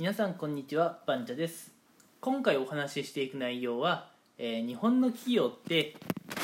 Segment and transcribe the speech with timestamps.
[0.00, 1.72] 皆さんこんにちはバンチャです。
[2.22, 5.94] 今回お話ししていく内容は、えー日本の企業って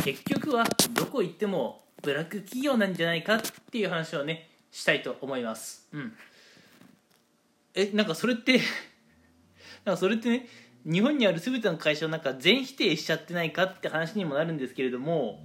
[0.04, 3.40] 結局はどこ行ってもブラック企業なんじゃないかっ
[3.70, 5.88] ていう話をねしたいと思います。
[5.92, 6.12] うん。
[7.74, 8.60] えなんかそれって
[9.86, 10.46] なんかそれってね
[10.84, 15.42] 日本にある全ての会社をなんか全否定しちゃってないかって話にもなるんですけれども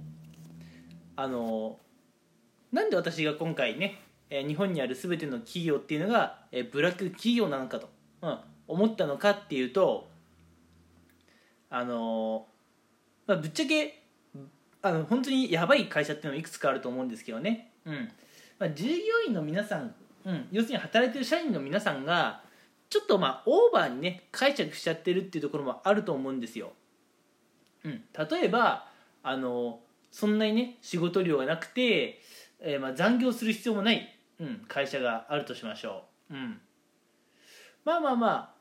[1.16, 1.80] あの
[2.72, 7.90] なんで私が今回ねえ日本にある全ての企業っていうのが、えブラック企業なのかと、
[8.22, 8.38] うん、
[8.68, 10.08] 思ったのかっていうと
[11.70, 12.52] あのー
[13.26, 14.02] まあ、ぶっちゃけ
[14.82, 18.10] あの本当にやばい会社っていうのもいくつかあると思うんですけどね、うん。
[18.58, 18.94] まあ、従業
[19.26, 22.42] 員の皆さん、うん、要するに働いてる社員の皆さんが
[22.90, 26.72] ちょっとまあオーバーにね解釈しちゃってるっていうところもあると思うんですよ、
[27.84, 28.86] うん、例えば
[29.22, 32.20] あのそんなにね仕事量がなくて、
[32.60, 36.60] えーまあ残業する必要もない、うん、会社があるとしましょう、うん、
[37.84, 38.52] まあまあまあ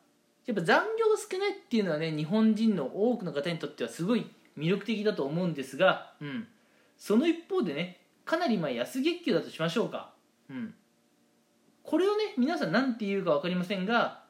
[0.46, 6.48] やっぱ残業が少ないっていうのはね日本人の多くの方にとってはすごい魅力的だと思うんですが、うん、
[6.98, 10.14] その一方でねかなりまあ安月給だとしましょうか、
[10.50, 10.74] うん、
[11.84, 14.22] これをね皆さん何て言うか分かりませんが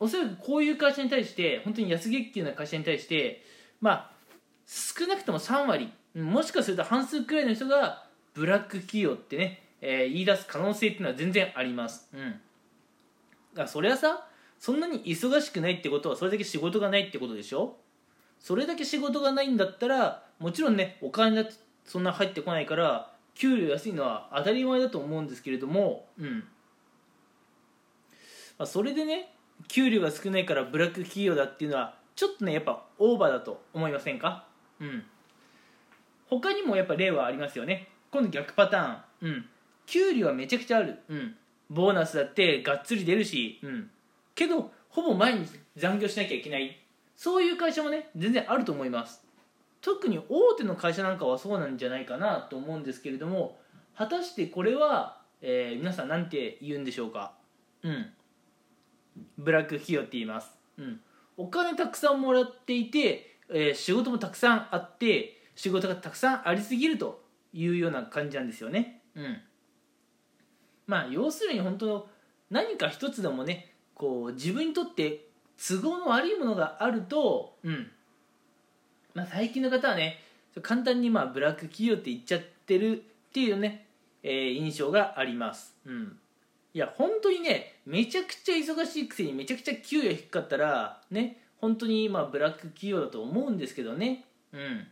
[0.00, 3.42] おそらくこういう会社に対して本当に安月給な会社に対して
[3.80, 4.10] まあ
[4.66, 12.40] 少なくとも3割うんもしかすると半数くらいの人がブラック企業ってね、えー言い出す可能性っていうのは全然あります、うん、
[13.62, 14.26] らそれはさ
[14.58, 17.76] そんなに忙しくないってことはそれだけ仕事がないってことでしょ？
[18.40, 26.44] それだけ仕事がないんだったらもちろんねお金だってそんな入ってこないから給料安いのは当たり前だと思うんですけれども、うん。
[28.58, 29.32] まあ、それでね
[29.68, 34.44] 給料が少ないからブラック企業だっていうのはちょっとねやっぱオーバーだと思いませんか？
[34.80, 35.04] うん。
[36.28, 37.88] 他にもやっぱ例はありますよね。
[38.10, 39.28] 今度逆パターン。
[39.28, 39.46] うん。
[39.86, 40.98] 給料はめちゃくちゃある。
[41.08, 41.36] うん。
[41.70, 43.90] ボーナスだってがっつり出るしうん。
[44.34, 46.76] けどほぼ毎日残業しなきゃいけない。
[47.16, 49.24] そういう会社もね全然あると思います。
[49.80, 53.58] 特に大手の会社なんかはそうなんじゃないかなと思うんですけれども
[53.96, 57.32] 果たしてこれは、えー皆さん何て言うんでしょうか？
[57.82, 58.06] うん。
[59.36, 61.00] ブラック企業って言います、うん、
[61.36, 67.20] お金たくさんもらっていて、えー仕事もたくさんあって仕事がたくさんありすぎると
[67.52, 69.40] いうような感じなんですよね、うん、
[70.88, 72.08] まあ要するに本当
[72.50, 75.26] 何か一つでもねこう自分にとって
[75.56, 77.90] 都合の悪いものがあると、うん。
[79.14, 80.20] まあ、最近の方はね
[80.62, 83.86] 簡単にまあブラック企業って言っちゃってるっていうね、
[84.22, 86.16] えー印象があります、うん、
[86.72, 94.24] いや本当にねめちゃくちゃ忙しいくせにめちゃくちゃ給与低かったらね本当にまあブラック企業だと思うんですけどね。
[94.52, 94.86] うん。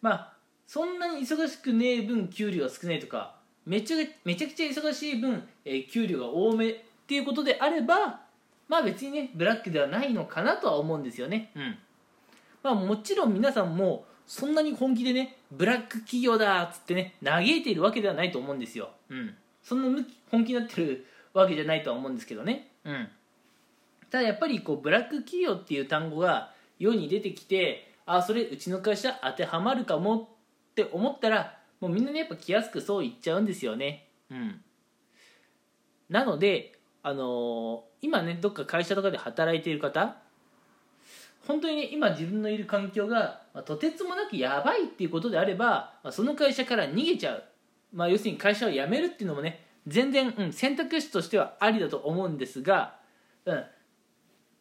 [0.00, 0.32] まあ
[0.66, 3.37] そんなに忙しくねえ分給料が少ないとか
[3.68, 8.20] めちゃめちゃくちゃ忙しい分、えー給料が多めっていうことであれば
[8.66, 11.50] まあ別にねブラックではないのかなとは思うんですよね。
[11.54, 11.78] うん。
[12.62, 18.90] まあもちろん皆さんもそんなに本気でねブラック企業だっつってね嘆いているわけではないと思うんですよ。
[19.10, 19.34] うん。
[19.62, 22.72] そんな本気になってるわけじゃないとは思うんですけどね。
[22.84, 23.08] うん。
[24.10, 34.08] ただやっぱりこうブラック企業っていう単語が世に出てきてあそれうちの会社当てはまるかもって思ったらもうみんなねやっぱ気安くそう言っちゃうんですよね。
[34.30, 34.60] うん。
[36.08, 40.16] なのであのー今ねどっか会社とかで働いている方
[41.46, 47.44] 本当にね今自分のいる環境が、まあとてつもなくやばいっていうことであれば、まあその会社から逃げちゃう、
[47.92, 52.96] まあ、要するに会社を辞めるっていうのもね全然、うん、選択肢としてはありだと思うんですが、
[53.46, 53.64] うん、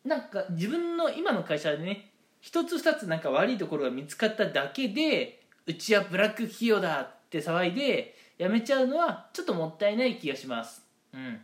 [0.06, 10.82] なんか自分の今の会社でね一つ二つなんか悪いところが見つかっただけでうちはブラック企業だって騒いで辞めちゃうのはちょっともったいない気がします。
[11.14, 11.42] うん。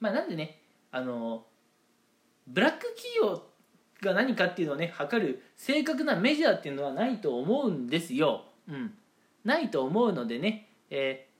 [0.00, 0.60] まあなんでね
[0.90, 1.44] あの
[2.46, 3.42] ブラック企業
[4.00, 8.94] が何かっていうのをね測る正確なメジャーっていうのはないと思うんですよ、うん、
[9.44, 11.32] ないと思うのでね、えー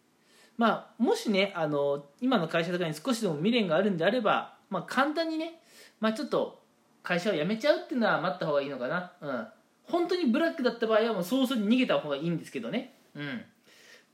[0.59, 5.61] まあもしねあの今の会社とかに少しでも未練があるんであれば、まあ、簡単にね、
[5.99, 6.63] まあ、ちょっと
[7.03, 9.47] 会社を辞めちゃうっていうのは待った方がいいのかな、うん、
[9.85, 13.43] 本当にブラックだった場合はもう早々に逃げた方がいいんですけどね、うん、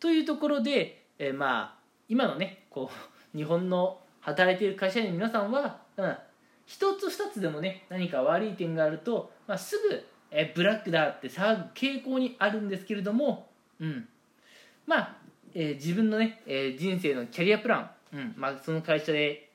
[0.00, 1.79] というところで、えーまあ
[2.09, 2.97] 今のねこう
[3.37, 6.17] 日本の働いている会社員の皆さんは、うん、
[6.67, 14.09] 一つ二つでもね何か悪い点があると、まあ、すぐ、えーブラックだって騒ぐ傾向にあるんですけれども、うん、
[14.87, 15.17] まあ、
[15.55, 18.35] えー自分のね、えー人生のキャリアプラン、うん。
[18.37, 19.50] まあ、その会社で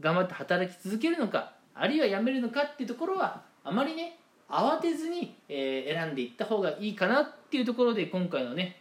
[0.00, 4.17] 頑張って働き続けるのかあるいは辞めるのかっていうところはあまりね
[4.48, 8.80] 慌てずに、え選んでいった方がいいかなっていうところで今回のね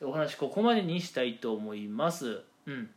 [0.00, 2.42] お話ここまでにしたいと思います。
[2.66, 2.90] うん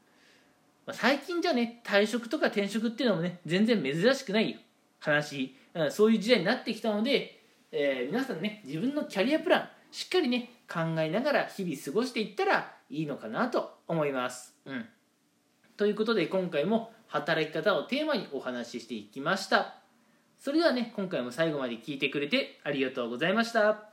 [0.86, 4.60] ま、最近じゃね退職とか転職っていうのもね全然珍しくない
[5.00, 7.39] 話、うん、そういう時代になってきたので、
[7.71, 14.54] えー、皆さんね自分のキャリアプランしっかりね考えながら日々過ごしていったらいいのかなと思います。
[14.65, 14.86] うん、
[15.77, 19.82] ということで今回も働き方をテーマにお話ししていきました。
[20.44, 23.93] それではね今回も最後まで聞いてくれてありがとうございました。